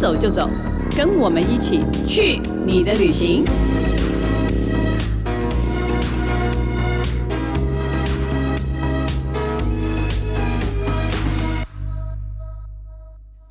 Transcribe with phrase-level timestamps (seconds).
[0.00, 0.48] 走就走，
[0.96, 3.44] 跟我们一起去你的旅行。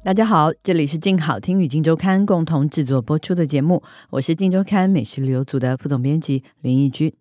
[0.01, 7.13] 大家好，这里是静好听与静周刊共同制作播出的节目，我是静周刊美食旅游组的副总编辑林义君。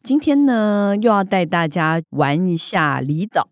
[0.00, 3.48] 今天呢，又要带大家玩一下离岛。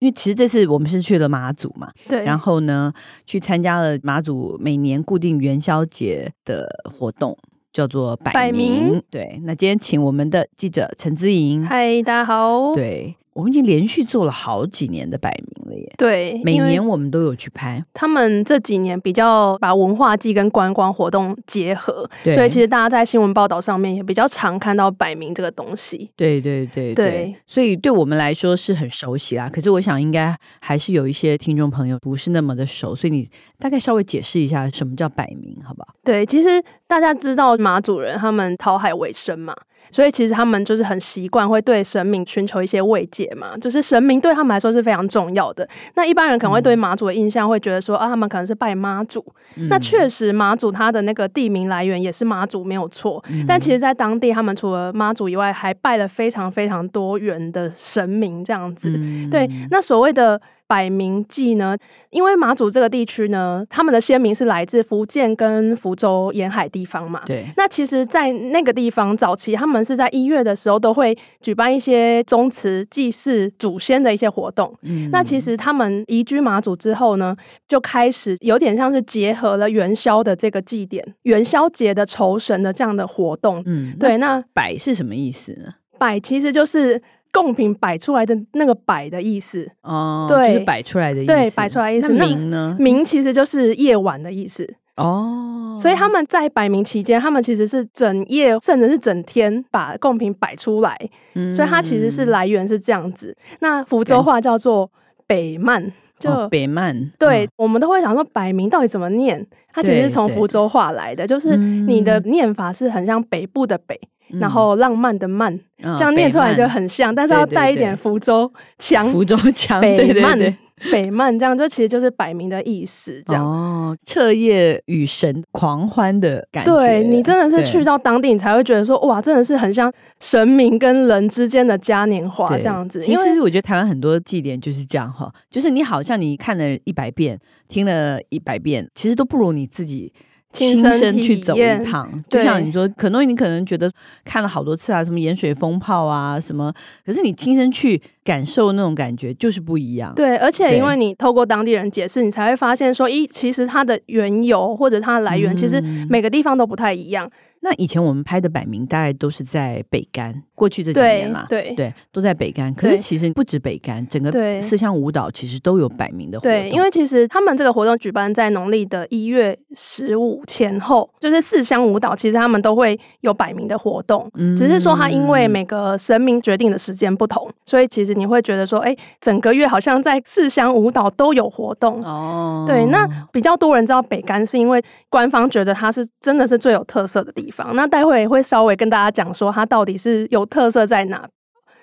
[0.00, 2.92] 因为其实这次我们是去了马祖嘛，对，然后呢，
[3.26, 7.36] 去参加了马祖每年固定元宵节的活动，
[7.72, 8.52] 叫做摆暝。
[8.52, 12.72] 暝对，那今天请我们的记者陈姿莹，嗨，大家好。
[12.74, 13.16] 对。
[13.38, 15.94] 我们已经连续做了好几年的摆明了耶！
[15.96, 17.80] 对，每年我们都有去拍。
[17.94, 26.10] 他们这几年比较把文化季跟观光活动结合，所以其实大家在新闻报道上面也比较常看到摆明这个东西。
[26.16, 29.48] 对对对对，对所以对我们来说是很熟悉啦。
[29.48, 33.30] 可是我想应该还是有一些听众朋友不是那么的熟，所以你
[33.60, 35.94] 大概稍微解释一下什么叫摆明，好不好？
[36.02, 39.54] 对，其实大家知道马祖人他们讨海为生嘛。
[39.90, 45.66] 所以其实他们就是很习惯会对神明寻求一些慰藉嘛，就是神明对他们来说是非常重要的。
[45.94, 49.24] 那一般人可能会对妈祖的印象会觉得说、嗯、啊，他们可能是拜妈祖。
[49.56, 58.92] 嗯、那确实妈祖他的那个地名来源也是妈祖没有错，嗯、但其实在当地他们除了妈祖以外，还拜了非常非常多元的神明这样子。
[58.94, 60.40] 嗯、对，那所谓的。
[60.68, 61.74] 摆暝祭呢，
[62.10, 67.22] 因为马祖这个地区呢，他们的先民是来自福建跟福州沿海地方嘛。
[67.24, 67.46] 对。
[67.56, 74.72] 那其实，在那个地方早期，他们是在一月的时候都会举办一些宗祠祭祀祖先的一些活动。
[74.82, 75.08] 嗯。
[75.10, 77.34] 那其实他们移居马祖之后呢，
[77.66, 83.62] 就开始有点像是结合了元宵的这个祭典、元宵节的酬神的这样的活动。
[83.64, 83.96] 嗯。
[83.98, 85.72] 对，那摆是什么意思呢？
[85.98, 87.00] 摆其实就是。
[87.40, 91.26] 贡品摆出来的那个“摆”的意思哦，对，就是摆出来的意思。
[91.26, 92.12] 对，摆出来的意思。
[92.14, 92.76] 那明呢？
[92.80, 95.76] 明其实就是夜晚的意思哦。
[95.78, 100.98] 所以他们在摆明期间，他们其实是整夜甚至是整天把贡品摆出来。
[101.34, 103.36] 嗯，所以它其实是来源是这样子。
[103.60, 104.90] 那福州话叫做
[105.28, 107.12] 北慢，就北慢。
[107.16, 109.46] 对，我们都会想说摆暝到底怎么念？
[109.72, 114.00] 它其实是从福州话来的，就是你的念法是很像北部的北。
[114.30, 115.52] 然后浪漫的漫，
[115.82, 126.72] 嗯、这样念出来就很像，哦、但是要带一点福州腔，福州腔，北慢，对对对，北慢，这样就其实就是摆明的意思，这样哦，彻夜与神狂欢的感觉。
[126.72, 133.00] 对，你真的是去到当地，你才会觉得说，哇，真的是很像神明跟人之间的嘉年华这样子。
[133.00, 140.12] 其实我觉得台湾很多祭典就是这样哈，就是你好像你看了一百遍，听了一百遍，其实都不如你自己。
[140.50, 143.90] 亲身去走一趟，就像你说，可能你可能觉得
[144.24, 146.72] 看了好多次啊，什么盐水风炮啊，什么，
[147.04, 150.12] 可是你亲身去感受那种感觉就是不一样。
[150.14, 157.30] 对，而且因为你透过当地人解释，你才会发现说，咦，其实它的缘由或者它的来源，其实每个地方都不太一样。
[157.68, 162.74] 嗯那以前我们拍的摆暝大概都是在北干，过去这几年啦，对对，对，都在北干。
[162.74, 164.32] 可是其实不止北干，整个
[164.62, 166.50] 四乡舞蹈其实都有摆暝的活动。
[166.50, 182.64] 对，因为其实他们这个活动举办在农历的一月十五前后，就是四乡舞蹈其实他们都会有摆明的活动，嗯、只是说他因为每个神明决定的时间不同，所以其实你会觉得说，哎，整个月好像在四乡舞蹈都有活动哦。
[182.66, 187.57] 对，那比较多人知道北干，是因为官方觉得它是真的是最有特色的地方。
[187.74, 191.28] 那待会也会稍微跟大家讲说它到底是有特色在哪。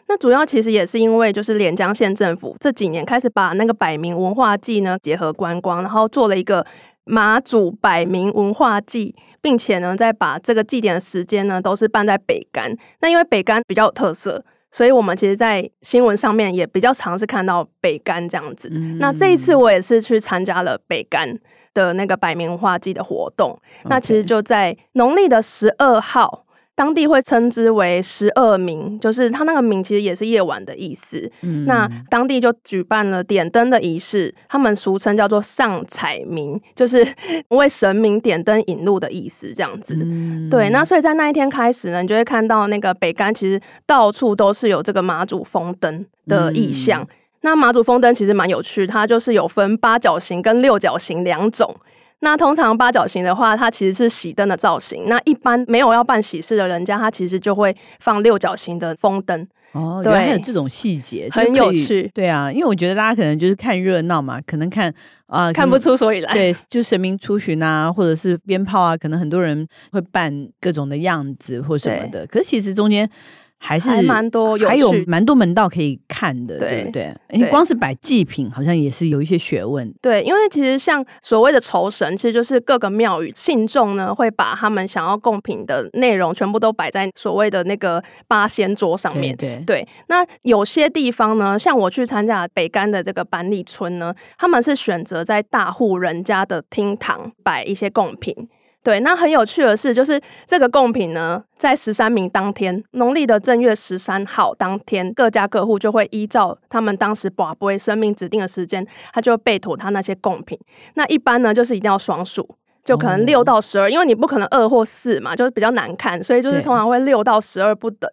[0.07, 6.63] 那主要其实也是因为就是连江县政府这几年开始把那个百名文化祭呢结合观光，然后做了一个
[7.05, 12.71] 马祖百名文化祭，并且呢再把这个祭典的时间呢都是办在北干。
[13.01, 18.69] 那因为北干比较有特色，所以我们其实在新闻上面也比较常是看到北干这样子。
[18.71, 21.39] 嗯、那这一次我也是去参加了北竿。
[21.75, 31.31] 的那个百名文化祭的活动.那其实就在农历的十二号，当地会称之为十二暝，就是它那个暝其实也是夜晚的意思。
[31.41, 37.05] 嗯，那当地就举办了点灯的仪式，他们俗称叫做上彩暝，就是
[37.49, 39.95] 为神明点灯引路的意思，这样子。
[40.01, 47.01] 嗯、对，那所以在那一天开始呢，你就会看到那个北干其实到处都是有这个马祖风灯的意象。
[47.01, 47.07] 嗯
[47.45, 51.73] 那马祖风灯其实蛮有趣，它就是有分八角形跟六角形两种。
[52.21, 55.03] 那通常八角形的话，它其实是喜灯的造型。
[55.05, 59.47] 那一般没有要办喜事的人家，他其实就会放六角形的风灯。
[59.73, 62.09] 哦，对，还有这种细节，很有趣。
[62.15, 64.89] 对啊，因为我觉得大家可能就是看热闹嘛，可能看
[65.27, 66.33] 啊、呃、看不出所以来。
[66.33, 72.25] 对， 就神明出巡啊，或者是鞭炮啊，可能很多人会扮各种的样子或什么的。
[72.25, 73.07] 可是其实中间。
[73.57, 77.15] 还是还蛮多有趣，还有蛮多门道可以看的，对，对不对？
[77.29, 79.91] 你光是摆祭品，好像也是有一些学问。
[80.01, 89.35] 对，因为其实像所谓的酬神，其实就是各个庙宇信众呢，会把他们想要贡品的内容全部都摆在所谓的那个八仙桌上面。
[89.35, 98.47] 对，对，对，那有些地方呢，像我去参加北竿的这个板里村呢，他们是选择在大户人家的厅堂摆一些贡品。
[98.85, 110.55] 对，那很有趣的是，就是这个贡品呢，在十三名当天，农历的正月十三号当天，各家各户就会依照他们当时宝贝生命指定的时间，他就备妥他那些贡品。
[110.93, 112.47] 那一般呢，就是一定要双数，
[112.83, 118.07] 就可能六到十二，因为你不可能二或四嘛，就是比较难看，所以就是通常会六到十二不等。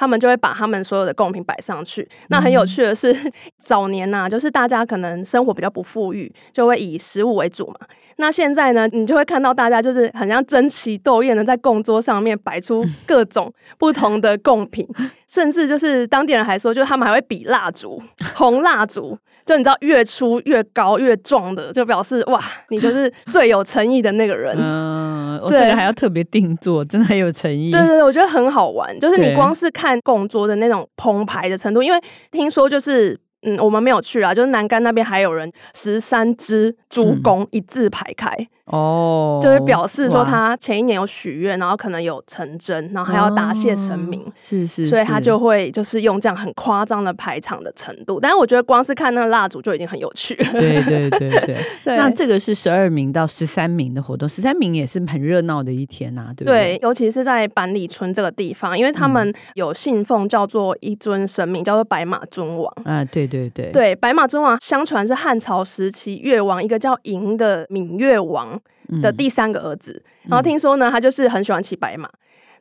[0.00, 2.08] 他们就会把他们所有的贡品摆上去。
[2.28, 7.86] 那很有趣的是，嗯、早年呐、啊，就是大家可能生活比较不富裕，就会以食物为主嘛。
[8.16, 18.02] 那现在呢，你就会看到大家就是很像争奇斗艳的，在供桌上面摆出各种不同的贡品，嗯、甚至就是当地人还说，就是他们还会比蜡烛，
[18.34, 19.18] 红蜡烛。
[19.46, 24.56] 就你知道，越粗越高越壮的，就表示哇，你就是最有诚意的那个人。
[24.58, 27.70] 嗯，我这个还要特别定做，真的很有诚意。
[27.70, 28.98] 对对对，我觉得很好玩。
[29.00, 32.00] 就是你光是看供桌的那种澎湃的程度，因为
[32.30, 33.18] 听说就是。
[33.42, 48.20] 嗯，我们没有去啊，就是南竿那边还有人十三只猪公一字排开、嗯、哦，就是表示说他前一年有许愿，然后可能有成真，然后还要答谢神明，哦、是，是是，所以他就会就是用这样很夸张的排场的程度。
[48.20, 50.52] 但是我觉得光是看那个蜡烛就已经很有趣了。
[50.52, 56.76] 对 对对对，对那这个是十二名到十三名的活动，十三名也是很热闹的一天呐、啊，对不对？
[56.76, 63.30] 对，尤其是在板里村这个地方，因为他们有信奉叫做一尊神明，叫做白马尊王啊，对。
[63.30, 68.59] 对对对，白马尊王相传是汉朝时期越王一个叫嬴的闽越王
[69.02, 69.92] 的第三个儿子，
[70.24, 72.08] 嗯、然后听说呢，他就是很喜欢骑白马。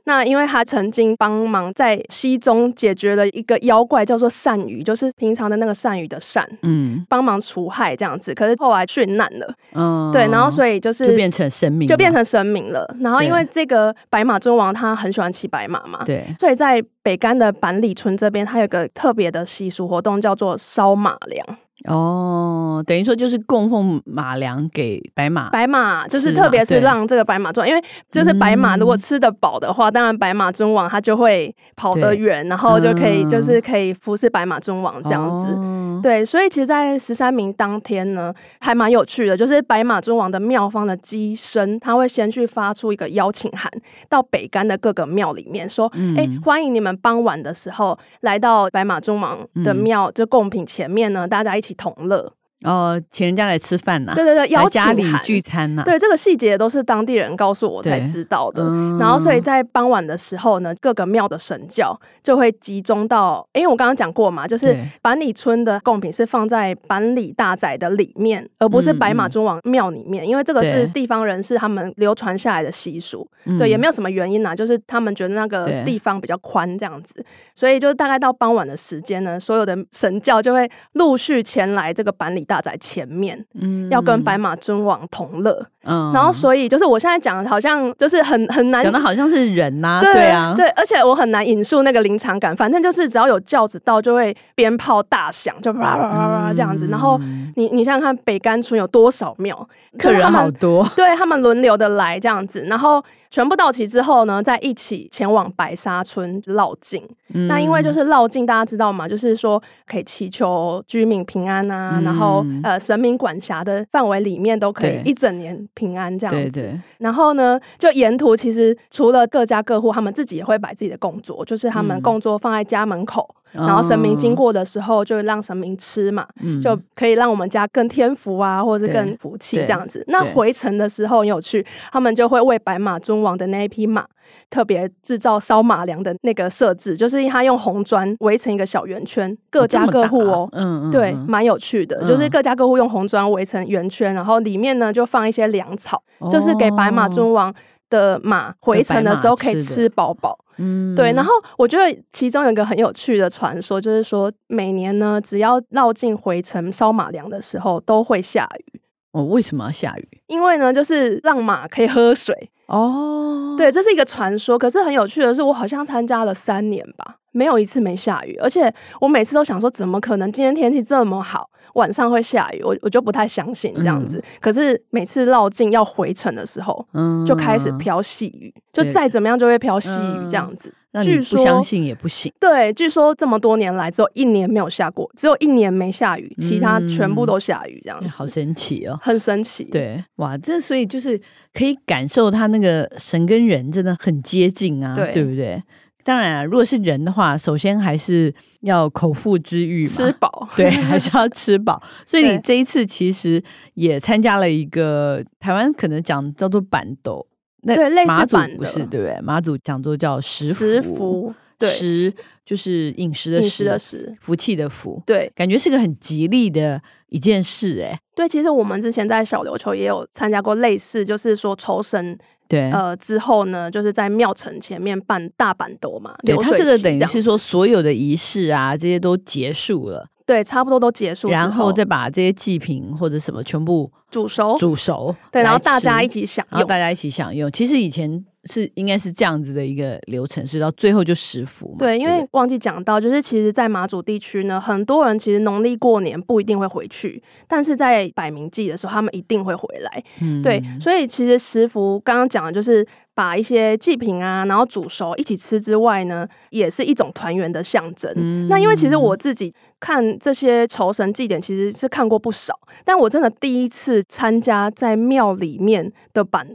[0.05, 8.33] 那因为他曾经帮忙在西中解决了一个妖怪，叫做鳝鱼，就是平常的那个鳝鱼的鳝，嗯，帮忙除害这样子。
[8.33, 12.95] 可是后来殉难了，嗯，对，然后所以就是就变成神明，就变成神明了。
[13.01, 21.45] 然后因为这个白马尊王他很喜欢骑白马嘛，对，所以在北干的板里村这边，他有个特别的习俗活动，叫做烧马粮。
[21.89, 35.47] 哦，等于说就是供奉马粮给白马，白马就是特别是让这个白马尊，因为就是白马如果吃得饱的话，嗯、当然白马尊王他就会跑得远，然后就可以就是可以服侍白马尊王这样子。
[35.47, 43.68] 哦、对，所以其实，在十三名当天呢，还蛮有趣的，就是白马尊王的庙方的乩身，他会先去发出一个邀请函
[44.07, 46.15] 到北干的各个庙里面，说：“哎、嗯。
[46.18, 52.38] 欸，欢迎你们傍晚的时候来到白马尊王的庙，就贡品前面呢，大家一起。”同乐。
[52.65, 54.15] 哦，请人家来吃饭呐、啊？
[54.15, 55.85] 对对对，邀请家里聚餐呐、啊？
[55.85, 58.61] 对，这个细节都是当地人告诉我才知道的。
[58.63, 73.25] 嗯、然后，所以在傍晚的时候呢，各个庙的神教就会集中到，因为我刚刚讲过嘛，就是板里村的贡品是放在板里大宅的里面，而不是白马尊王庙里面，嗯、因为这个是地方人士他们流传下来的习俗。
[73.45, 77.23] 对，对，也没有什么原因呐，就是他们觉得那个地方比较宽这样子，
[77.56, 97.19] 所以就大概到傍晚的时间呢，所有的神教就会陆续前来这个板里大宅前面，嗯，要跟白马尊王同乐，嗯，然后所以就是我现在讲的好像就是很很难讲的好像是人呐、啊，对，啊，对，而且我很难引述那个临场感，反正就是只要有轿子到，就会鞭炮大响，就啪啪啪啪这样子，嗯、然后
[97.56, 107.02] 你你想想看北竿村有多少庙，客人好多，对他们轮流的来这样子，然后全部到齐之后呢，再一起前往白沙村绕境。
[107.31, 109.07] 嗯、那因为就是绕境，大家知道吗？
[109.07, 112.80] 就是说可以祈求居民平安啊，嗯、然后呃。
[112.90, 116.42] 神明管辖的范围里面都可以一整年平安这样子。
[116.42, 130.03] 对对对，然后呢，就沿途其实除了各家各户，他们自己也会摆自己的供桌，就是他们供桌放在家门口，嗯、然后神明经过的时候就让神明吃嘛，嗯、就可以让我们家更添福啊，或者是更福气这样子。
[130.07, 134.06] 那回程的时候很有趣，他们就会为白马尊王的那一匹马。
[134.51, 147.53] 特别制造烧马粮的那个设置，就是他用红砖围成一个小圆圈，各家各户哦，哦嗯，嗯，对，蛮有趣的，嗯、就是各家各户用红砖围成圆圈，然后里面呢就放一些粮草，哦、就是给白马尊王
[147.89, 150.37] 的马回程的时候可以吃饱饱。
[150.57, 151.13] 嗯，对。
[151.13, 158.81] 然后我觉得其中有一个很有趣的传说，就是说每年呢，只要绕境回程烧马粮的时候都会下雨。
[159.11, 160.07] 哦，为什么要下雨？
[160.27, 163.55] 因为呢，就是让马可以喝水哦。
[163.57, 164.57] 对，这是一个传说。
[164.57, 171.49] 可是很有趣的是，我好像参加了三年吧，没有一次没下雨，而且我每次都想说，怎么可能今天天气这么好？
[171.73, 174.18] 晚上会下雨，我我就不太相信这样子。
[174.18, 180.73] 嗯、可是每次绕境要回程的时候，嗯，就开始飘细雨，就再怎么样就会飘细雨这样子。
[180.92, 182.33] 那你不相信也不行。
[182.40, 188.07] 对，据说这么多年来只有一年没有下过，只有一年没下雨，其他全部都下雨这样子。
[188.07, 189.64] 嗯、好神奇哦，很神奇。
[189.66, 191.19] 对，哇，这所以就是
[191.54, 195.61] 可以感受他那个神跟人真的很接近啊，对，对不对？
[196.09, 201.80] 当然啊，如果是人的话，首先还是要口腹之欲嘛，吃饱， 对，还是要吃饱。
[202.04, 203.39] 所以你这一次其实
[203.75, 207.28] 也参加了一个台湾可能讲叫做板斗，
[207.61, 209.21] 那对，类似马祖不是对不对？
[209.21, 212.11] 马祖讲座叫食食福，对，食
[212.44, 217.95] 就是饮食的食，的食，福气的福，对，感觉是个很吉利的一件事哎。
[218.16, 222.18] 对，其实我们之前在小琉球也有参加过类似，就是说酬神。
[222.49, 226.13] 对，呃，之后呢，就是在庙城前面办大板斗嘛。
[226.25, 230.07] 对，他这个等于是说，所有的仪式啊，这些都结束了。
[230.25, 235.15] 对，差不多都结束，然后再把这些祭品或者什么全部煮熟，煮熟。
[235.31, 237.49] 对，然后大家一起享用，然后大家一起享用。
[237.51, 238.25] 其实以前。
[238.49, 241.75] 是应该是这样子的一个流程，所以到最后就食福嘛。
[241.79, 250.03] 对，因为忘记讲到，就是其实，在马祖地区呢，很多人其实农历过年不一定会回去，但是在摆暝祭的时候，他们一定会回来。
[250.21, 258.11] 嗯，对，所以其实食福刚刚讲的就是把一些祭品啊，然后煮熟一起吃之外呢，也是一种团圆的象征。
[258.15, 266.47] 嗯，那因为其实我自己看这些酬神祭典，其实是看过不少，但我真的第一次参加在庙里面的办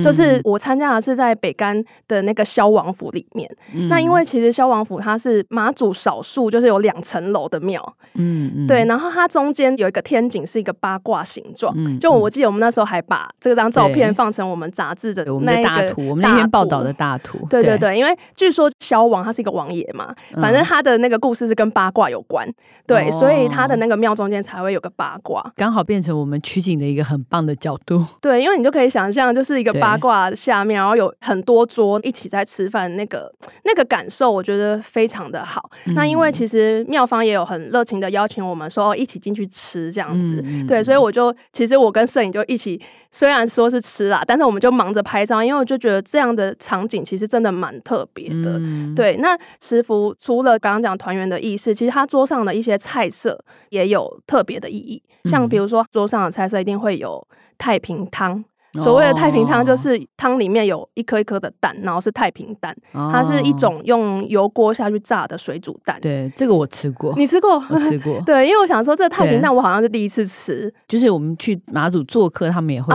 [0.00, 0.12] 桌。
[0.12, 7.82] 就是我参加的是在北干的那个萧王府里面，嗯、那因为其实萧王府它是马祖少数就是有两层楼的庙，
[8.14, 8.66] 嗯，嗯。
[8.66, 22.48] 对，然后它中间有一个天井是一个八卦形状，嗯、就我记得我们那时候还把这张照片放成我们杂志的那个大图，我们那篇报道的大图，对对对，因为据说萧王他是一个王爷嘛，反正他的那个故事是跟八卦有关，
[22.86, 29.81] 对，嗯、所以他的那个庙中间才会有个八卦，刚好变成我们取景的一个很棒的角度，对，因为你就可以想象就是一个。
[29.82, 33.30] 八卦下面，然后有很多桌一起在吃饭，那个
[33.64, 35.70] 那个感受，我觉得非常的好。
[35.86, 48.58] 嗯、那因为其实妙方也有很热情的邀请我们说一起进去吃这样子，嗯、对，所以我就其实我跟摄影就一起，虽然说是吃啦，但是我们就忙着拍照，因为我就觉得这样的场景其实真的蛮特别的。
[48.58, 57.26] 嗯、对，那食福除了刚刚讲团圆的意思，其实他桌上的一些菜色也有特别的意义，像比如说桌上的菜色一定会有
[57.58, 58.44] 太平汤。
[58.80, 65.98] 所谓的太平汤，就是汤里面有一颗一颗的蛋，然后是太平蛋，它是一种用油锅下去炸的水煮蛋。
[66.00, 67.62] 对，这个我吃过， 你吃过？
[67.68, 68.20] 我吃过。
[68.24, 70.72] 对，因为我想说，这个太平蛋我好像是第一次吃。
[70.88, 72.94] 就是我们去马祖做客，他们也会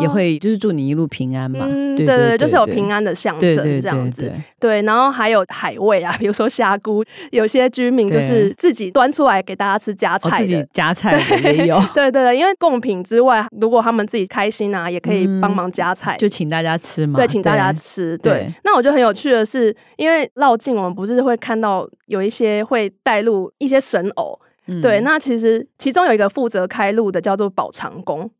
[0.00, 1.66] 也会就是祝你一路平安嘛。
[1.68, 4.32] 嗯，对对，就是有平安的象征这样子。
[4.58, 11.78] 对，然后还有海味啊，比如说虾菇，有些居民就是自己端出来给大家吃夹菜的，自己夹菜也有。
[11.94, 15.09] 对对对，因为贡品之外，如果他们自己开心啊，也可以。
[15.10, 17.16] 可以帮忙夹菜，就请大家吃嘛。
[17.16, 18.16] 对，请大家吃。
[18.18, 24.38] 对，那我觉得很有趣的是，因为绕境我们不是会看到有一些会带路一些神偶，
[24.80, 28.30] 对，那其实其中有一个负责开路的叫做宝长公，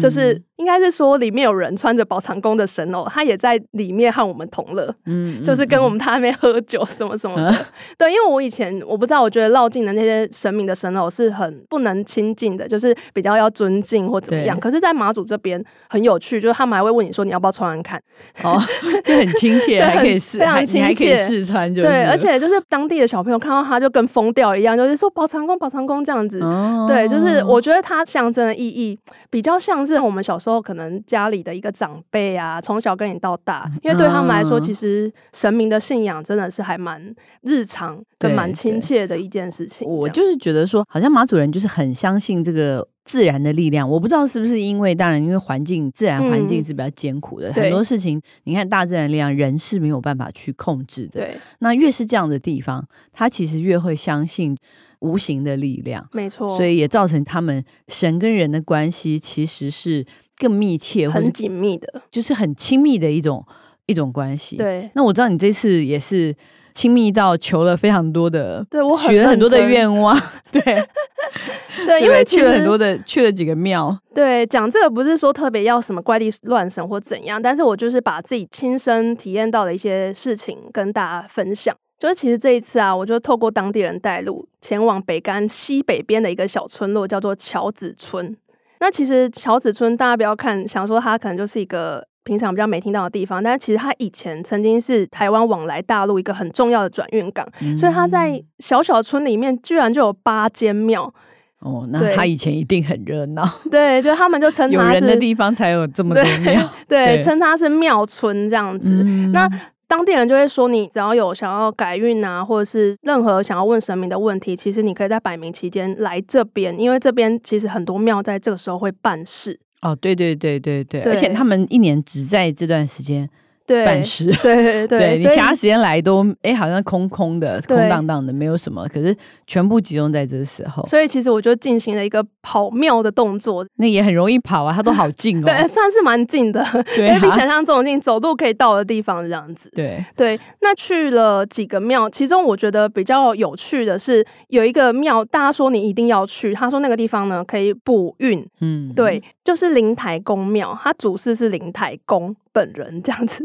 [0.00, 0.40] 就是。
[0.58, 7.66] 应该是说里面有人穿着宝长公的神偶，他也在里面和我们同乐， 嗯，就是跟我们他那边喝酒什么什么的。
[7.96, 14.58] 对，因为我以前我不知道，我觉得绕境的那些神明的神偶是很不能亲近的，就是比较要尊敬或怎么样。
[14.58, 18.02] 可是，在马祖这边很有趣，就是他们还会问你说你要不要穿穿看，
[18.42, 18.60] 哦，
[19.06, 26.40] 就很亲切，还可以试，非常亲切，还可以试穿，就对，而且就是当地的小朋友看到他就跟疯掉一样，就是说宝长公宝长公这样子。
[26.88, 28.98] 对，就是我觉得它象征的意义
[29.30, 30.58] 比较像是我们小时候。
[30.68, 37.00] 可能家里的一个长辈啊，从小跟你到大，因为对他们来说，其实神明的信仰真的是还蛮
[37.42, 39.88] 日常跟蛮亲切的一件事情。
[39.88, 43.88] 我就是觉得说，好像马祖人就是很相信这个自然的力量。
[43.88, 51.20] 我不知道是不是因为，当然因为环境，自然环境是比较艰苦的，嗯、很多事情，你看大自然力量，人是没有办法去控制的。
[51.20, 54.56] 对，那越是这样的地方，他其实越会相信。
[55.00, 60.04] 无形的力量，没错，所以也造成他们神跟人的关系其实是
[60.36, 63.44] 更密切、很紧密的，就是很亲密的一种
[63.86, 64.56] 一种关系。
[64.56, 66.34] 对，那我知道你这次也是
[66.74, 70.16] 亲密到求了非常多的，对我许了很多的愿望，
[70.52, 70.60] 对
[71.86, 73.96] 对，因为去了很多的去了几个庙。
[74.14, 81.76] 对，讲这个不是说特别要什么怪力乱神或怎样，但是我就是把自己亲身体验到的一些事情跟大家分享。
[81.98, 88.36] 就是其实这一次啊，我就透过当地人带路，前往北竿西北边的一个小村落，叫做桥子村。
[88.80, 101.12] 那其实桥子村大家不要看，想说它可能就是一个平常比较没听到的地方，但是其实它以前曾经是台湾往来大陆一个很重要的转运港，嗯、所以它在小小村里面居然就有八间庙。
[101.60, 103.44] 哦，那他以前一定很热闹。
[103.68, 109.02] 对，就他们就 称它是有人的地方才有这么多庙，对，称它是庙村这样子。
[109.04, 109.50] 嗯、那
[109.88, 119.58] 当地人就会说，你只要有想要改运啊，或者是任何想要问神明的问题，其实你可以在摆明期间来这边，因为这边其实很多庙在这个时候会办事。
[119.80, 123.28] 哦，对对对对对，对而且他们一年只在这段时间。
[123.68, 128.88] 对办事，对对对，对 你其他时间来都哎，好像空空的、空荡荡的，没有什么。
[128.88, 129.14] 可是
[129.46, 133.64] 全部集中在这个时候，所以其实我就进行了一个跑庙的动作。
[133.76, 136.64] 那也很容易跑啊，它都好近哦， 对，算是蛮近的，
[136.96, 139.70] 对啊、比想象中近，走路可以到的地方这样子。
[139.74, 152.34] 对对，那去了几个庙，其中我觉得比较有趣的是有一个庙，大家说你一定要去，他说那个地方呢可以补运，嗯，对，就是灵台公庙，它主祀是灵台公。
[152.52, 153.44] 本人这样子，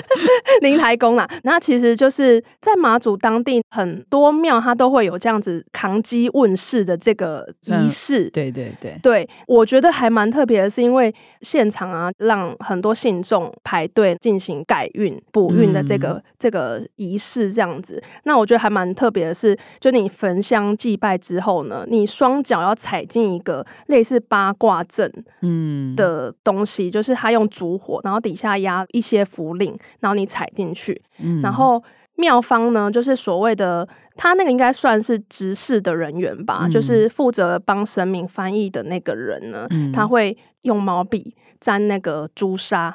[0.60, 8.30] 灵台宫啦，那其实就是在马祖当地很多庙，它都会有这样子扛乩问世的这个仪式。
[8.30, 18.02] 对对对，对我觉得还蛮特别的，是因为现场啊，让很多信众排队进行改运补运的这个、嗯、这个仪式，这样子。
[18.24, 25.10] 那我觉得还蛮特别的是，就你焚香祭拜之后呢，你双脚要踩进一个类似八卦阵
[25.42, 28.44] 嗯的东西，嗯、就是他用烛火，然后底下。
[28.44, 31.82] 下压一些符令，然后你踩进去，嗯、然后
[32.16, 42.94] 妙方呢，就是所谓的他那个应该算是执事的人员吧，嗯、就是负责帮神明翻译的那个人呢，嗯、他会用毛笔沾那个朱砂。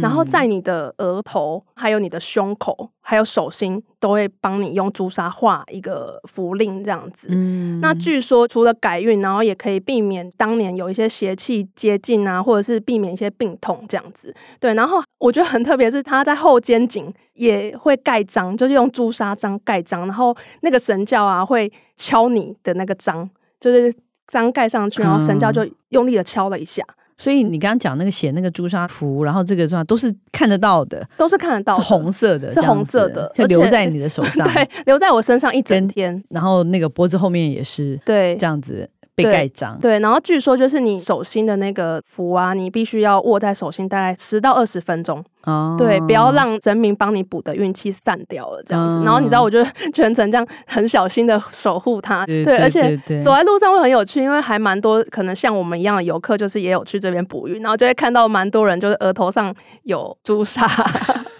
[0.00, 7.28] 然后在你的额头、还有你的胸口、还有手心，都会帮你用朱砂画一个符令，这样子。
[7.30, 14.34] 嗯，那据说除了改运，然后也可以避免当年有一些邪气接近啊，或者是避免一些病痛这样子。
[14.58, 23.28] 对，然后我觉得很特别，是他在后肩颈也会盖章，就是用朱砂章盖章，然后那个神教啊会敲你的那个章，
[23.60, 23.94] 就是
[24.26, 26.82] 章盖上去，然后神教就用力的敲了一下。
[27.18, 36.22] 所以你刚刚讲那个写那个朱砂符，然后这个状都是看得到的，都是看得到的，是红色的，是红色的，就留在你的手上， 对，留在我身上一整天。
[36.30, 38.88] 然后那个脖子后面也是，对，这样子。
[39.16, 48.98] 被盖章，对，然后据说就是你手心的那个符啊，你必须要握在手心大概十到二十分钟，哦，对，不要让神明帮你补的运气散掉了这样子。
[48.98, 49.64] 嗯、然后你知道，我就
[49.94, 60.68] 全程这样很小心的守护它，对，而且走在路上会很有趣，因为还蛮多可能像我们一样的游客，就是也有去这边捕鱼，然后就会看到蛮多人就是额头上有朱砂，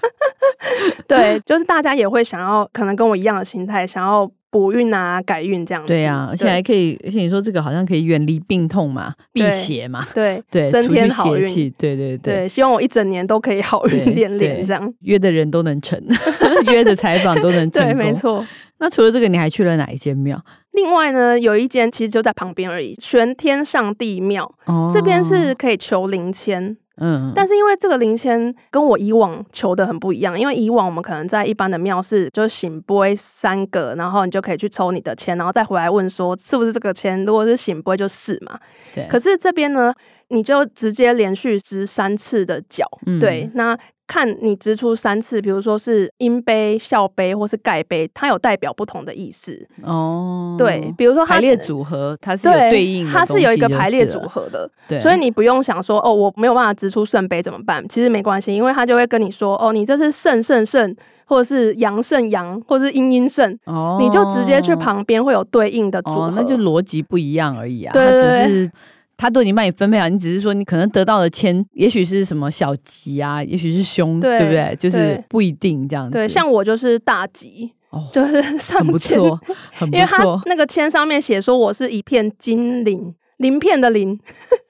[1.06, 4.26] 对，就是大家也会想要，可能跟我一样的心态，想要。
[4.56, 5.88] 补运啊，改运这样子。
[5.88, 11.52] 对啊，而且还可以，而且你说这个好像可以远离病痛嘛，辟邪嘛，对对，增添好运。
[11.72, 14.94] 对对对，对，希望我一整年都可以好运连连这样。
[15.00, 16.02] 约的人都能成，
[16.72, 17.92] 约的采访都能成功。
[17.92, 18.42] 对，没错。
[18.78, 20.42] 那除了这个，你还去了哪一间庙？
[20.72, 24.50] 另外呢，有一间其实就在旁边而已，玄天上帝庙。
[24.64, 26.76] 哦，这边是可以求灵签。
[26.98, 38.58] 嗯，但是因为这个零签跟我以往求的很不一样，因为以往我们可能在一般的庙是就是醒杯三个，然后你就可以去抽你的签，然后再回来问说是不是这个签，如果是醒杯就是嘛。
[38.94, 39.06] 对。
[39.08, 39.92] 可是这边呢，
[40.28, 43.78] 你就直接连续掷三次的脚，嗯、对，那。
[44.06, 50.54] 看你掷出三次，比如说是阴杯、笑杯或是盖杯，它有代表不同的意思哦。
[50.56, 54.70] 对，比如说排列组合，它是有对应的，它是有一个排列组合的。
[54.86, 57.86] 对，所以你不用想说哦，我没有办法掷出圣杯怎么办？
[57.88, 67.92] 其实没关系，因为他就会跟你说哦，你这是圣圣圣，或者是阳圣阳，或者是阴阴圣，哦，你就直接去旁边会有对应的组合，哦，那就逻辑不一样而已啊。
[67.92, 68.70] 对，对，对，它只是。
[69.16, 74.76] 他都已经帮你分配好，你只是说你可能得到的签，也许是什么小吉啊，也许是凶，对，不对？
[74.78, 76.12] 就是不一定这样子。
[76.12, 79.40] 对，像我就是大吉，哦，就是上签， 很不错，
[79.72, 79.98] 很不错。
[79.98, 83.14] 因为他那个签上面写说我是一片金鳞。
[83.38, 84.18] 鳞片的鳞，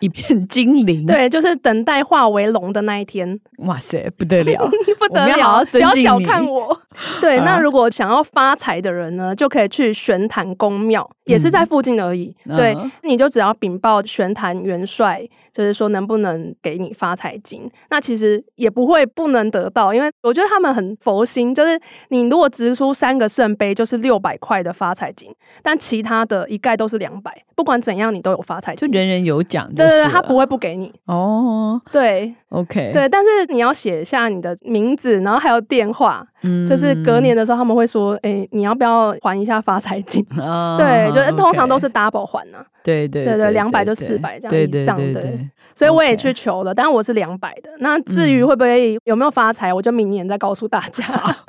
[0.00, 3.38] 一片精灵，对，就是等待化为龙的那一天。
[3.58, 5.32] 哇塞，不得了， 不得了！
[5.42, 6.78] 好好不要小看我。
[7.20, 12.34] 对，那如果想要发财的人呢，就可以去玄坛宫庙，也是在附近而已。
[12.46, 17.70] 嗯、对，你就只要禀报玄坛元帅，就是说能不能给你发财金。
[17.90, 21.78] 那其实也不会不能得到，因为我觉得他们很佛心，就是
[22.08, 25.30] 你如果掷出三个圣杯，就是六百块的发财金，
[25.62, 27.32] 但其他的一概都是两百。
[27.54, 31.80] 不管怎样，你都有发财，就人人有奖，对对对对，他不会不给你哦。
[31.90, 40.24] 对，OK，对，但是你要写下你的名字，然后还有电话，嗯，就是隔年的时候他们会说，哎、欸，你要不要还一下发财金？
[40.38, 42.64] 哦、 对，就是通常都是 double 还呢、啊。
[42.82, 45.38] 对对对对，两百就四百这样以上的。
[45.74, 47.68] 所以我也去求了，但我是两百的。
[47.80, 51.04] 那至于会不会有没有发财，我就明年再告诉大家。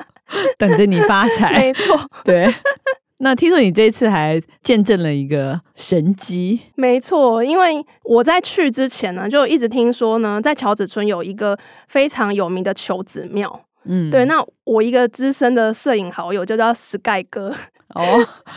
[0.58, 1.98] 等着你发财， 没错。
[2.22, 2.52] 对，
[3.20, 7.42] 那听说你这一次还见证了一个神迹，没错。
[7.42, 13.60] 因为我在去之前呢，就一直听说呢，在桥子村有一个非常有名的求子庙。
[13.84, 14.24] 嗯，对。
[14.26, 17.52] 那我一个资深的摄影好友就叫 Sky 哥。
[17.94, 18.04] 哦，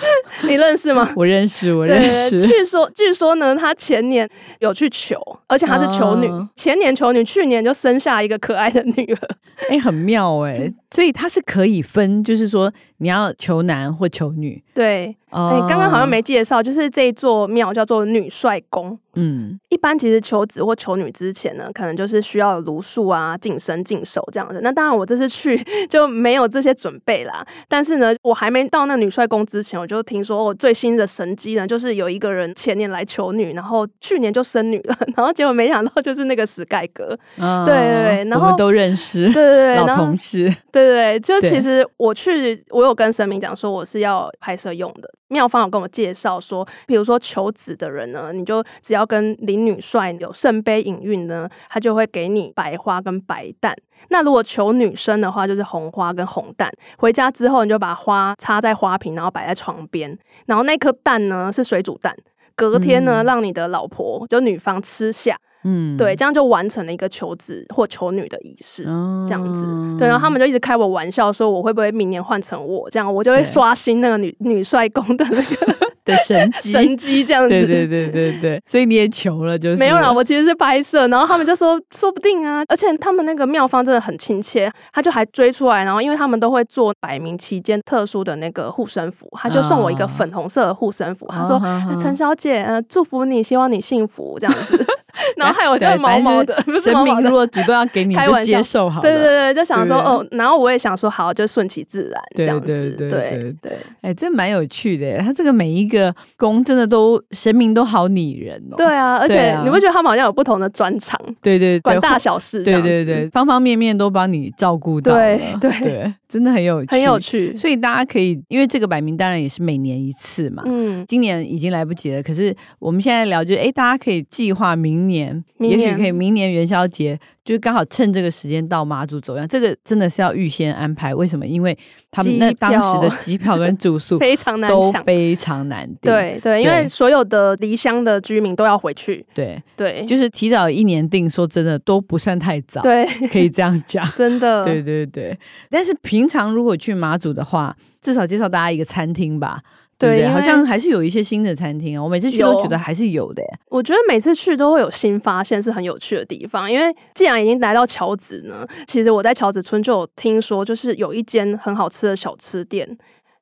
[0.43, 1.10] 你认识吗？
[1.15, 2.41] 我认识，我认识。
[2.41, 9.30] 据说，据说呢，他前年有去求，而且他是求女，哦、前年求女，去年就生下一个可爱的女儿。
[9.69, 14.63] 哎、欸，很妙 哎、欸，所以他是可以分，就是说你要求男或求女。
[14.75, 18.97] 对，哎、哦，刚刚好像没介绍，就是这一座庙叫做女帅宫。
[19.15, 24.61] 嗯，一般其实求子或求女之前呢，可能就是需要茹素啊、净身、净手这样子。
[24.63, 27.45] 那当然，我这次去 就没有这些准备啦。
[27.67, 37.17] 但是呢，我还没到那女帅宫之前，我就听说我最新的神机呢，就是有一个人前年来求女，然后去年就生女了， 然后结果没想到就是那个史盖哥。
[37.37, 40.45] 哦、对对对，然后我们都认识，对对对，老同事。
[40.71, 45.10] 对对对，就其实我去，我有跟神明讲说我是要拍摄用的。
[45.27, 53.75] 妙方有跟我介绍说，比如说求子的人呢，你就只要跟林女帅有圣杯引运呢，他就会给你白花跟白蛋。
[54.10, 56.69] 那如果求女生的话，就是红花跟红蛋。
[56.97, 62.13] 回家之后，你就把花插在花瓶，然后摆在床边，然后那颗蛋呢是水煮蛋，
[62.56, 65.39] 隔天呢、嗯、让你的老婆就女方吃下。
[65.63, 69.65] 嗯，对，这样就完成了一个求子或求女的仪式，哦、这样子。
[69.97, 77.50] 对，然后他们就一直开我玩笑，说我会不会明年换成我，这样我就会刷新那个女女帅公的那个 的神机 神机这样子。
[77.50, 91.60] 对对对对对，所以你也求了，就是没有啦，我其实是拍摄，然后他们就说说不定啊，而且他们那个妙方真的很亲切，他就还追出来，然后因为他们都会做摆暝期间特殊的那个护身符，他就送我一个粉红色的护身符，哦、他说
[91.97, 94.84] 陈、哦、小姐，呃，祝福你，希望你幸福这样子。
[95.38, 99.10] 然后还有就是毛毛的，不是毛毛的，神明如果主动要给你， 就接受好了。
[99.10, 102.65] 对对对，就想说哦，然后我也想说好，就顺其自然这样子。
[102.65, 105.19] 对对对对，哎，这蛮有趣的。
[105.19, 108.75] 他这个每一个宫真的都神明都好拟人哦。
[108.77, 111.19] 对啊，而且你会觉得他们好像有不同的专长。
[111.41, 112.63] 对对，管大小事。
[112.63, 115.17] 对对对，方方面面都帮你照顾到了。
[115.19, 117.55] 对对对，真的很有趣，很有趣。
[117.55, 120.63] 所以大家可以，因为这个摆明当然也是每年一次嘛。
[120.65, 122.21] 嗯，今年已经来不及了。
[122.23, 125.91] 可是我们现在聊，就哎，大家可以计划明年，也许。
[126.02, 131.13] 可以明年元宵节，就刚好趁这个时间到马祖走样，这个真的是要预先安排。
[131.13, 131.45] 为什么？
[131.45, 131.78] 因为
[132.10, 136.12] 他们那当时的机票跟住宿 非常难都非常难订。
[136.12, 139.24] 对对，因为所有的离乡的居民都要回去。
[139.34, 142.82] 对对，就是提早一年订，说真的都不算太早。
[142.82, 144.04] 对，可以这样讲。
[144.17, 144.63] 真的。
[144.65, 145.38] 对对对，
[145.69, 149.62] 但是平常如果去马祖的话，至少介绍大家一个餐厅吧。
[150.01, 153.43] 对，对，好像还是有一些新的餐厅啊，我每次去都觉得还是有的。
[153.69, 156.71] 我觉得每次去都会有新发现，是很有趣的地方。
[156.71, 162.97] 因为既然已经来到桥子呢，其实我在桥子村就有听说，就是有一间很好吃的小吃店，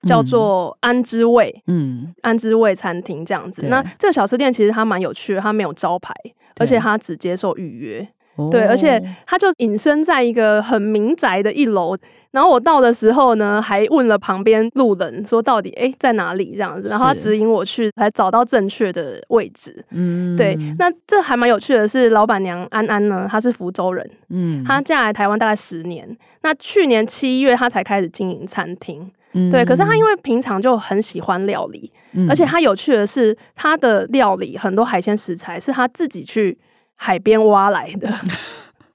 [0.08, 3.68] 叫做安之味，嗯，安之味餐厅这样子。
[3.70, 6.14] 那这个小吃店其实它蛮有趣的，它没有招牌，
[6.58, 8.08] 而且它只接受预约。
[8.52, 11.98] 对，而且它就隐身在一个很民宅的一楼。
[12.32, 19.84] 然后我到的时候呢，还问了旁边路人说到底哎在哪里这样子，然后他指引我去，才找到正确的位置。
[19.90, 20.56] 嗯，对。
[20.78, 24.08] 那这还蛮有趣的是，老板娘安安呢，她是福州人。
[24.30, 26.08] 嗯，她嫁来台湾大概十年。
[26.44, 29.12] 那去年七月她才开始经营餐厅。
[29.34, 29.66] 嗯，对。
[29.66, 36.56] 可是她因为平常就很喜欢料理，嗯，而且她有趣的是，她的料理很多海鲜食材是她自己去
[37.02, 38.14] 海边挖来的。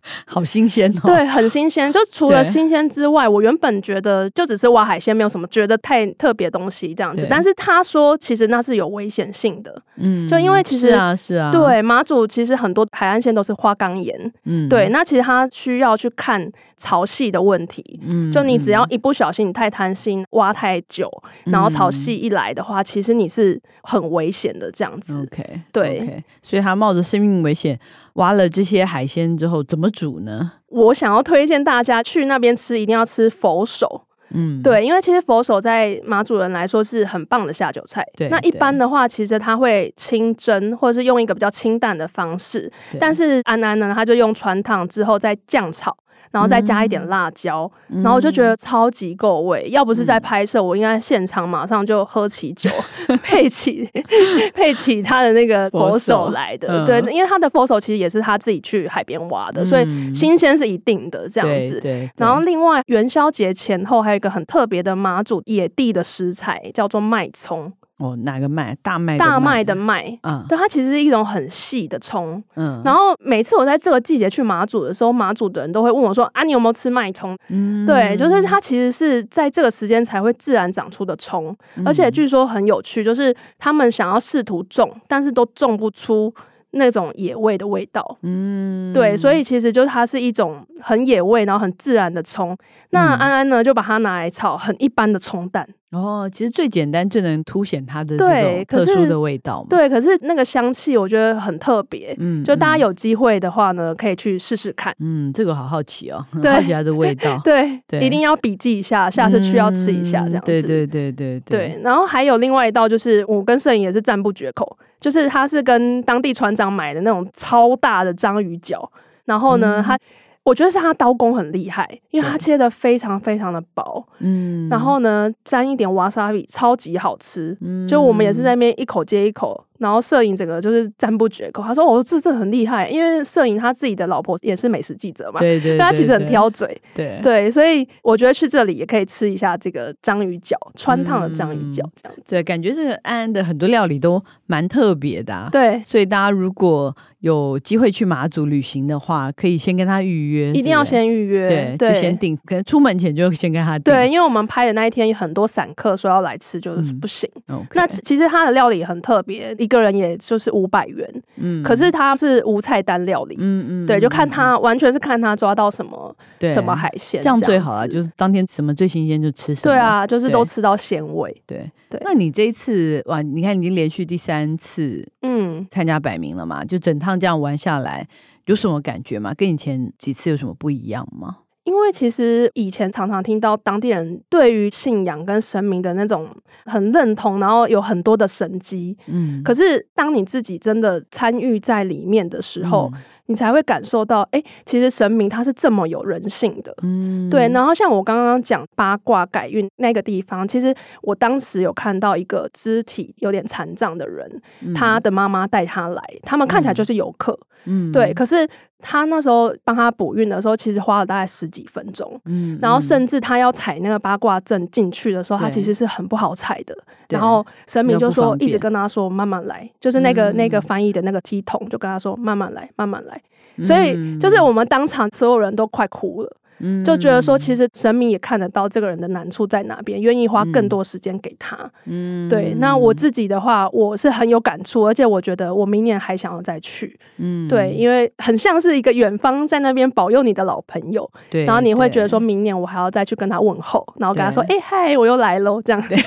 [0.26, 1.00] 好新鲜哦！
[1.06, 1.90] 对，很新鲜。
[1.92, 7.26] 就除了新鲜之外，我原本觉得就只是挖海鲜，没有什么觉得太特别东西这样子。
[7.28, 9.82] 但是他说，其实那是有危险性的。
[9.96, 14.32] 嗯，就因为其实是啊，是啊，对，马祖其实很多海岸线都是花岗岩。
[14.44, 18.00] 嗯，对，那其实他需要去看潮汐的问题。
[18.04, 21.10] 嗯，就你只要一不小心，你太贪心挖太久，
[21.44, 25.18] 然后潮汐一来的话，其实你是很危险的这样子。
[25.22, 27.78] OK，对，okay, 所以他冒着生命危险。
[28.14, 30.52] 挖了这些海鲜之后怎么煮呢？
[30.68, 34.02] 我想要推荐大家去那边吃，一定要吃佛手。
[34.36, 38.04] 嗯，对，因为其实佛手在马祖人来说是很棒的下酒菜。
[38.16, 42.68] 对，那一般的话，其实他会清蒸，或者是用一个比较清淡的方式。
[42.98, 45.96] 但是安安呢，他就用传烫之后再酱炒，
[46.34, 49.68] 然后再加一点辣椒，嗯、然后我就觉得超级够味。
[49.70, 52.68] 要不是在拍摄，我应该现场马上就喝起酒，
[53.06, 53.88] 嗯、 配起
[54.52, 56.84] 配起他的那个佛手来的。
[56.84, 61.80] 嗯、对，因为他的佛手其实也是他自己去海边挖的，嗯、所以新鲜是一定的这样子。
[62.16, 67.72] 然后另外元宵节前后还有一个很特别的马祖野地的食材，叫做麦葱。
[67.98, 68.76] 哦，哪个麦？
[68.82, 69.16] 大麦？
[69.16, 70.18] 大麦的麦。
[70.22, 72.42] 嗯，对，它其实是一种很细的葱。
[72.56, 86.34] 嗯，然后每次我在这个季节去马祖的时候，马祖的人都会问我说：“啊，你有没有吃麦葱？”嗯，对，就是它其实是在这个时间才会自然长出的葱，嗯、而且据说很有趣，就是他们想要试图种，但是都种不出
[86.74, 88.18] 那种野味的味道。
[88.22, 92.56] 嗯，对，所以其实就它是一种很野味，然后很自然的葱。
[92.90, 95.66] 那安安呢，就把它拿来炒很一般的葱蛋。
[95.92, 99.68] 哦，其实最简单、最能凸显它的这种特殊的味道嘛。
[99.70, 102.12] 对，可是那个香气我觉得很特别。
[102.18, 104.92] 嗯，就大家有机会的话呢，可以去试试看。
[104.98, 107.40] 嗯，这个好好奇哦，对好奇它的味道。
[107.44, 110.46] 对对，一定要笔记一下，下次去要吃一下这样子。
[110.46, 111.80] 对对对对对。
[111.84, 118.90] 然后还有另外一道，就是我跟摄影也是赞不绝口，就是他是跟当地船长买的那种超大的章鱼脚，
[119.26, 119.98] 然后呢，他。
[120.44, 129.64] 我觉得是他刀工很厉害，因为他切的非常非常的薄，嗯，然后呢，沾一点瓦萨比，超级好吃，嗯，就我们也是在那边一口接一口。
[129.84, 137.20] 然后摄影整个就是赞不绝口，他说：“哦，这这很厉害，因为摄影他自己的老婆也是美食记者嘛，对对，对，对，他其实很挑嘴，对。
[137.22, 159.54] 对，所以我觉得去这里也可以吃一下这个章鱼脚，川烫的章鱼脚这样子，对，感觉这个安安的很多料理都蛮特别的，啊，对，所以大家如果有机会去马祖旅行的话，可以先跟他预约，一定要先预约，对，对就先订，可能出门前就先跟他订，对，因为我们拍的那一天有很多散客说要来吃，就是不行，嗯 okay，那其实他的料理很特别。
[159.58, 171.70] 一个人也就是五百元，嗯，可是他是无菜单料理，嗯嗯，对，就看他完全是看他抓到什么什么海鲜，这样最好啊，就是当天什么最新鲜就吃什么，对啊，就是都吃到鲜味，对。
[171.88, 172.00] 对。
[172.04, 176.64] 那你这一次哇，你看已经连续第三次，嗯，参加百名了嘛？
[176.64, 178.06] 就整趟这样玩下来，
[178.46, 179.32] 有什么感觉吗？
[179.34, 181.36] 跟以前几次有什么不一样吗？
[181.64, 186.28] 因为其实以前常常听到当地人对于信仰跟神明的那种
[186.66, 197.48] 很认同，然后有很多的神迹，嗯，可是当你自己真的参与在里面的时候，嗯你才会感受到，哎、欸，其实神明他是这么有人性的，嗯，对。
[197.48, 208.12] 然后像我刚刚讲八卦改运那个地方，其实我当时有看到一个肢体有点残障的人，嗯、他的妈妈带他来，他们看起来就是游客，嗯，对。
[208.12, 208.46] 可是
[208.80, 216.76] 他那时候帮他补运的时候，其实花了大概十几分钟，嗯，然后甚至他要踩那个八卦阵进去的时候，他其实是很不好踩的。
[217.14, 223.20] 然后神明就说，一直跟他说慢慢来，就是那个那个翻译的那个机筒就跟他说慢慢来，慢慢来。
[223.62, 226.36] 所以就是我们当场所有人都快哭了。
[226.84, 231.58] 就觉得说，其实神明也看得到这个人的难处在哪边，愿意花更多时间给他。
[231.86, 232.54] 嗯，对。
[232.58, 236.96] 那我自己的话，我是很有感触，而且我觉得我明年还想要再去。
[237.16, 241.10] 嗯，对，因为很像是一个远方在那边保佑你的老朋友。
[241.28, 241.44] 对。
[241.44, 245.82] 然后你会觉得说明年我还要再去跟他问候，然后跟他说：“哎嗨，我又来喽。”这样。
[245.88, 245.98] 对，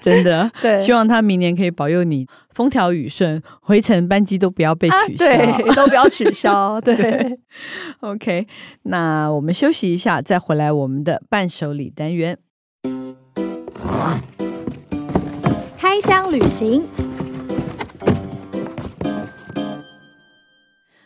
[0.00, 0.50] 真的。
[0.60, 0.76] 对。
[0.80, 6.80] 希望他明年可以保佑你风调雨顺，回程班机都不要被取消，对，都不要取消。
[6.80, 7.38] 对。
[8.00, 8.44] OK，
[8.82, 9.51] 那我们。
[9.52, 12.38] 休息一下，再回来我们的伴手礼单元。
[15.76, 16.82] 开箱旅行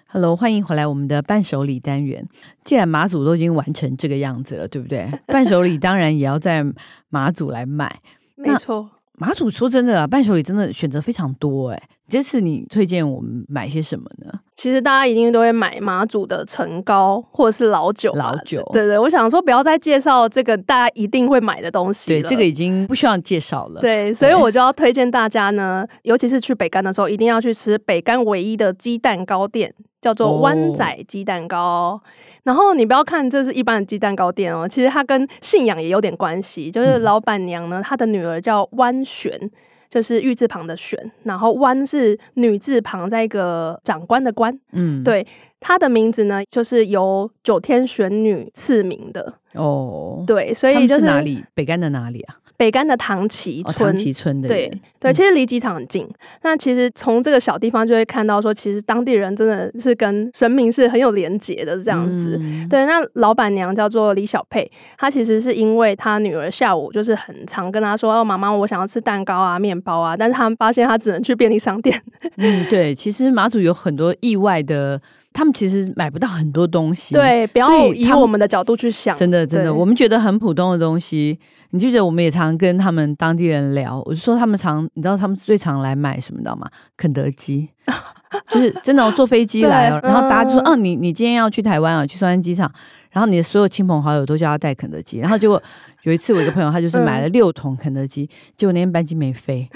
[0.09, 2.27] ，Hello，欢迎回来我们的伴手礼单元。
[2.65, 5.11] 既然马祖都已经完成这个样子了，对不对？
[5.27, 6.65] 伴手礼当然也要在
[7.09, 8.01] 马祖来买，
[8.37, 8.91] 没错。
[9.19, 11.83] 马祖说真的啊，伴手礼真的选择非常多哎。
[12.09, 14.33] 这次你推荐我们买些什么呢？
[14.55, 18.13] 其实大家一定都会买马祖的陈糕或者是老酒。
[18.15, 22.23] 老酒，对对，我想说不要再介绍这个大家一定会买的东西了。
[22.23, 23.81] 对，这个已经不需要介绍了。
[23.81, 29.75] 对，所以我就要推荐大家呢，尤其是去北竿的时候，一定要去吃北竿唯一的鸡蛋糕店。
[29.99, 32.01] 叫做湾仔鸡蛋糕，哦、
[32.45, 36.71] 然后你不要看这是一般的鸡蛋糕店哦，其实它跟信仰也有点关系。
[36.71, 39.51] 就是老板娘呢，她的女儿叫湾璇，
[39.89, 44.59] 就是玉字旁的璇，然后弯是女字旁，在一个长官的官。
[44.73, 45.27] 嗯，对，
[45.61, 50.25] 她的名字呢，就是由九天玄女赐名的哦。
[50.27, 51.45] 对，所以就是，是哪里？
[51.55, 52.37] 北干的哪里啊？
[52.57, 56.05] 北竿的唐崎村，哦、唐崎村的对对，其实离机场很近。
[56.05, 62.39] 嗯、那其实从这个小地方就会看到，说其实当地人真的是跟神明是很有连结的这样子。
[62.41, 72.01] 嗯、对，那老板娘叫做李小佩，她其实是因为她女儿下午就是很常跟她说：“哦，妈妈，我想要吃蛋糕啊、面包啊。”但是他们发现她只能去便利商店。
[72.37, 75.01] 嗯，对，其实马祖有很多意外的。
[75.37, 77.15] 他们其实买不到很多东西。
[77.15, 79.15] 对，不要以我们的角度去想。
[79.15, 81.39] 真的，真的，我们觉得很普通的东西，
[81.73, 86.67] 你就觉得我们也常跟他们当地人聊，我就说他们常，你知道他们最常来买什么，知道吗？
[86.97, 87.69] 肯德基，
[88.49, 92.73] 就是真的、哦、坐飞机来，然后大家就说，嗯、哦，你你今天要去台湾啊，去松山机场。
[93.13, 95.63] 然后你的所有亲朋好友都叫他带肯德基，然后结果
[96.07, 99.69] 有一次我一个朋友他就是买了六桶肯德基，嗯、结果那天班机没飞，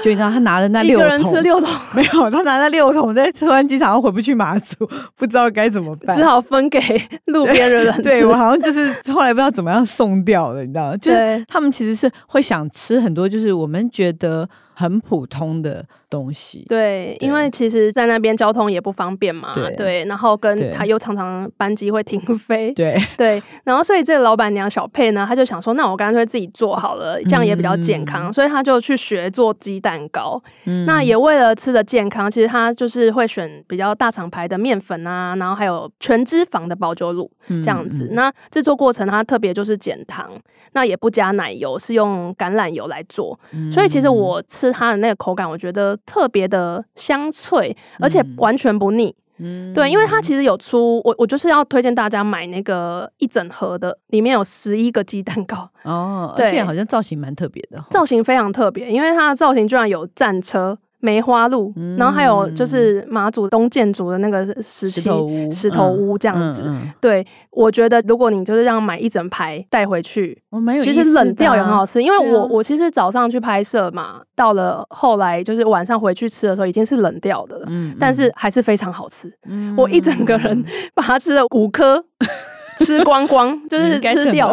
[0.00, 6.78] 就你知道他拿了那六桶，一个人吃六桶，没有，他拿了六桶在吃完机场，回不去马祖，不知道该怎么办，只好分给
[7.24, 8.02] 路边的人吃。
[8.02, 10.96] 对，我好像就是后来不知道怎么样送掉了，你知道吗？
[10.98, 14.48] 就是他们其实是会想吃很多，就是我们觉得。
[14.74, 30.38] 很普通的东西，对，对，因为其实，在那边交通也不方便嘛，对，对，然后跟他又常常班机会停飞，对， 对，然后所以这个老板娘小佩呢，她就想说，那我干脆自己做好了，这样也比较健康，嗯、所以她就去学做鸡蛋糕。
[30.66, 38.08] 嗯，那也为了吃的健康，其实她就是会选比较大厂牌的面粉啊，然后还有全脂肪的保酒乳这样子。
[38.10, 40.30] 嗯、那制作过程它特别就是减糖，
[40.74, 44.42] 那也不加奶油，是用橄榄油来做，嗯、所以其实我。
[44.48, 49.14] 吃它的那个口感，我觉得特别的香脆，而且完全不腻。
[49.38, 60.78] 嗯，对，因为它其实有出我，我就是要推荐大家买那个一整盒的，里面有十一个鸡蛋糕哦，对，而且好像造型蛮特别的，造型非常特别，因为它的造型居然有战车。
[61.04, 66.62] 梅花鹿，然后还有就是马祖东建筑的那个石石头屋，石头屋这样子。
[66.64, 70.40] 嗯嗯嗯、对，我觉得如果你就是这样买一整排带回去，
[70.80, 72.00] 其实冷掉也很好吃。
[72.00, 79.28] 因为我、啊、我其实早上去拍摄嘛，到了后来就是晚上回去吃的时候已经是冷掉的了，但是还是非常好吃。
[79.48, 82.04] 嗯、我一整个人把它吃了五颗。
[82.78, 84.50] 吃光光 就是吃掉，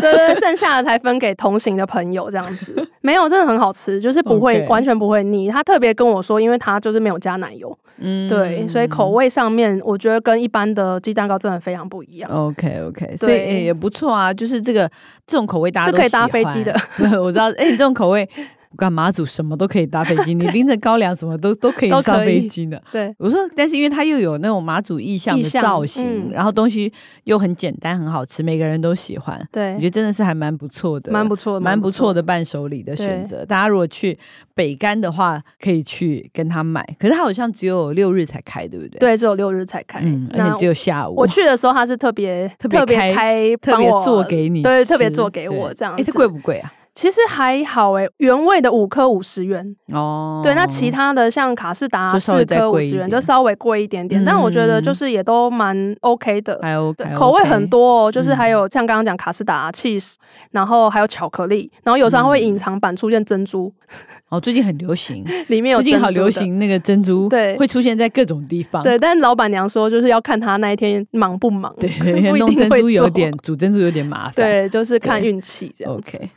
[0.00, 2.74] 对对，剩下的才分给同行的朋友这样子。
[3.00, 5.48] 没有，真的很好吃，就是不会.完全不会腻。
[5.48, 12.30] 他特别跟我说，因为他就是没有加奶油，嗯，对，所以口味上面我觉得跟一般的鸡蛋糕真的非常不一样。
[12.30, 14.88] OK OK，所以、欸、也不错啊，就是这个
[15.26, 16.74] 这种口味大家都是可以搭飞机的。
[16.96, 18.28] 对，我知道，哎、欸，你这种口味。
[18.72, 22.82] 我干马祖什么都可以搭飞机， 你拎着高粱什么都都可以上飞机的。
[22.90, 26.90] 对，我说，但是因为它又有那种马祖意象的造型，然后东西
[27.24, 29.40] 又很简单，很好吃，每个人都喜欢。
[29.52, 33.44] 对，我觉得真的是还蛮不错的，蛮不错，蛮不错的伴手礼的选择。
[33.44, 34.18] 大家如果去
[34.54, 36.82] 北竿的话，可以去跟他买。
[36.98, 38.98] 可是他好像只有六日才开，对不对？
[38.98, 40.00] 对，只有六日才开，
[40.32, 41.14] 而且只有下午。
[41.14, 45.94] 我去的时候他是特别特别开，特别做给你，对，特别做给我这样。
[45.96, 46.72] 哎，它贵不贵啊？
[46.94, 50.40] 其实还好诶，原味的五颗五十元哦。
[50.42, 54.22] 对，那其他的像卡士达四颗五十元，就稍微贵一点点。
[54.22, 58.12] 但我觉得就是也都蛮 OK 的，还 OK，口味很多哦。
[58.12, 60.16] 就是还有像刚刚讲卡士达 cheese，
[60.50, 63.72] 然后还有巧克力，然后有时候会隐藏版出现珍珠。
[64.28, 68.82] 哦，最近很流行， 里面有最近好流行那个珍珠，对，会出现在各种地方。
[68.82, 71.74] 对，但老板娘说就是要看他那一天忙不忙。
[71.80, 71.90] 对，
[72.38, 74.34] 弄珍珠有点煮珍珠有点麻烦。
[74.34, 75.94] 对，就是看运气这样。
[75.94, 76.28] OK。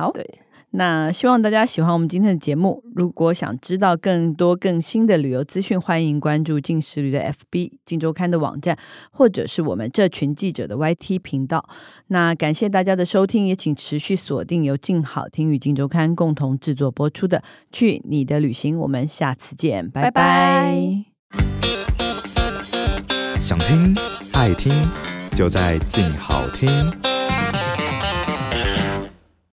[0.00, 0.26] 好，对，
[0.70, 2.82] 那希望大家喜欢我们今天的节目。
[2.94, 8.78] 如果想知道更多更新的旅游资讯，欢迎关注镜食旅的 FB、镜周刊的网站，
[9.10, 11.68] 或者是我们这群记者的 YT 频道。
[12.06, 17.38] 那感谢大家的收听，也请持续锁定由静好听与静周刊共同制作播出的
[17.70, 18.76] 《去你的旅行》。
[18.78, 20.10] 我们下次见，拜拜。
[20.10, 21.04] 拜拜。
[23.38, 23.94] 想听
[24.32, 24.72] 爱听，
[25.32, 26.90] 就在静好听。